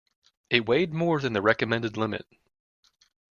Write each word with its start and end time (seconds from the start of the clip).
It 0.49 0.67
weighed 0.67 0.95
more 0.95 1.19
than 1.19 1.33
the 1.33 1.43
recommended 1.43 1.95
limit. 1.95 2.25